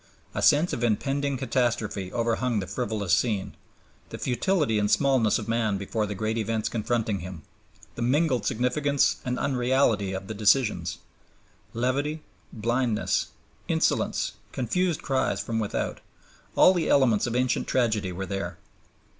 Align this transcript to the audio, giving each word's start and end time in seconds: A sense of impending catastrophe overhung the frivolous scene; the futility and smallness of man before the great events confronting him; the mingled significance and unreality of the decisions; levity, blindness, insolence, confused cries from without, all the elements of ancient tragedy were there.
A 0.33 0.41
sense 0.41 0.73
of 0.73 0.83
impending 0.83 1.37
catastrophe 1.37 2.11
overhung 2.11 2.59
the 2.59 2.65
frivolous 2.65 3.13
scene; 3.13 3.53
the 4.09 4.17
futility 4.17 4.79
and 4.79 4.89
smallness 4.89 5.37
of 5.37 5.47
man 5.47 5.77
before 5.77 6.07
the 6.07 6.15
great 6.15 6.39
events 6.39 6.69
confronting 6.69 7.19
him; 7.19 7.43
the 7.93 8.01
mingled 8.01 8.43
significance 8.47 9.17
and 9.23 9.37
unreality 9.37 10.13
of 10.13 10.25
the 10.25 10.33
decisions; 10.33 10.97
levity, 11.75 12.23
blindness, 12.51 13.27
insolence, 13.67 14.31
confused 14.51 15.03
cries 15.03 15.39
from 15.39 15.59
without, 15.59 15.99
all 16.55 16.73
the 16.73 16.89
elements 16.89 17.27
of 17.27 17.35
ancient 17.35 17.67
tragedy 17.67 18.11
were 18.11 18.25
there. 18.25 18.57